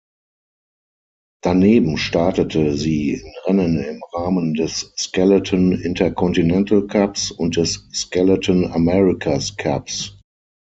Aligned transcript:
Daneben 1.43 1.95
startete 1.95 2.73
sie 2.75 3.11
in 3.21 3.31
Rennen 3.45 3.77
im 3.77 4.01
Rahmen 4.13 4.55
des 4.55 4.91
Skeleton-Interkontinantalcups 4.97 7.29
und 7.29 7.55
des 7.55 7.87
Skeleton-America’s-Cups. 7.93 10.17